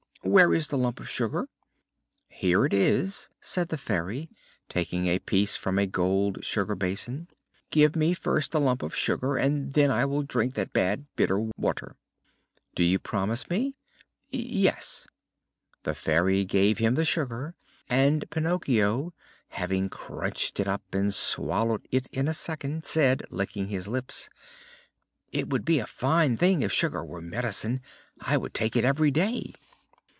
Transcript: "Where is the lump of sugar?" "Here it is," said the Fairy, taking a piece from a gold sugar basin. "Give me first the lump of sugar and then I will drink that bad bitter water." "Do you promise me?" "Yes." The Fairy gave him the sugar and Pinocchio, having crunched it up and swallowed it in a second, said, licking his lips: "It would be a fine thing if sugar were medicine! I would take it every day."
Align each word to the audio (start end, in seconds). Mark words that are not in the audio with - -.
"Where 0.23 0.53
is 0.53 0.67
the 0.67 0.77
lump 0.77 0.99
of 0.99 1.09
sugar?" 1.09 1.49
"Here 2.27 2.63
it 2.63 2.75
is," 2.75 3.31
said 3.41 3.69
the 3.69 3.77
Fairy, 3.77 4.29
taking 4.69 5.07
a 5.07 5.17
piece 5.17 5.55
from 5.55 5.79
a 5.79 5.87
gold 5.87 6.45
sugar 6.45 6.75
basin. 6.75 7.27
"Give 7.71 7.95
me 7.95 8.13
first 8.13 8.51
the 8.51 8.59
lump 8.59 8.83
of 8.83 8.95
sugar 8.95 9.35
and 9.37 9.73
then 9.73 9.89
I 9.89 10.05
will 10.05 10.21
drink 10.21 10.53
that 10.53 10.73
bad 10.73 11.07
bitter 11.15 11.39
water." 11.57 11.95
"Do 12.75 12.83
you 12.83 12.99
promise 12.99 13.49
me?" 13.49 13.75
"Yes." 14.29 15.07
The 15.83 15.95
Fairy 15.95 16.45
gave 16.45 16.77
him 16.77 16.93
the 16.93 17.03
sugar 17.03 17.55
and 17.89 18.29
Pinocchio, 18.29 19.15
having 19.49 19.89
crunched 19.89 20.59
it 20.59 20.67
up 20.67 20.83
and 20.93 21.11
swallowed 21.11 21.87
it 21.89 22.05
in 22.11 22.27
a 22.27 22.35
second, 22.35 22.85
said, 22.85 23.23
licking 23.31 23.69
his 23.69 23.87
lips: 23.87 24.29
"It 25.31 25.49
would 25.49 25.65
be 25.65 25.79
a 25.79 25.87
fine 25.87 26.37
thing 26.37 26.61
if 26.61 26.71
sugar 26.71 27.03
were 27.03 27.23
medicine! 27.23 27.81
I 28.21 28.37
would 28.37 28.53
take 28.53 28.75
it 28.75 28.85
every 28.85 29.09
day." 29.09 29.55